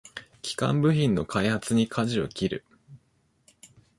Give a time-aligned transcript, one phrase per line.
[0.41, 2.65] 基幹部品の開発にかじを切る